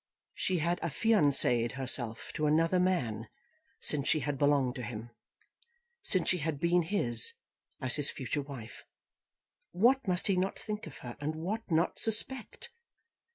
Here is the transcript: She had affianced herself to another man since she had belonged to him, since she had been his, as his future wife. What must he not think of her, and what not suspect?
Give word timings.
She 0.33 0.57
had 0.57 0.79
affianced 0.79 1.43
herself 1.73 2.31
to 2.33 2.47
another 2.47 2.79
man 2.79 3.29
since 3.77 4.07
she 4.09 4.21
had 4.21 4.39
belonged 4.39 4.73
to 4.77 4.81
him, 4.81 5.11
since 6.01 6.27
she 6.27 6.39
had 6.39 6.59
been 6.59 6.81
his, 6.81 7.33
as 7.79 7.97
his 7.97 8.09
future 8.09 8.41
wife. 8.41 8.83
What 9.73 10.07
must 10.07 10.25
he 10.25 10.37
not 10.37 10.57
think 10.57 10.87
of 10.87 10.97
her, 11.05 11.15
and 11.21 11.35
what 11.35 11.69
not 11.69 11.99
suspect? 11.99 12.71